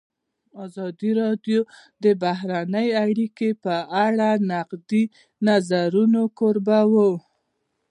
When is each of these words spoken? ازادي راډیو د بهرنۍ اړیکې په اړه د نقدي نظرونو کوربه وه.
ازادي 0.65 1.11
راډیو 1.21 1.61
د 2.03 2.05
بهرنۍ 2.23 2.87
اړیکې 3.05 3.49
په 3.63 3.75
اړه 4.05 4.29
د 4.37 4.41
نقدي 4.53 5.03
نظرونو 5.47 6.21
کوربه 6.37 6.79
وه. 6.91 7.09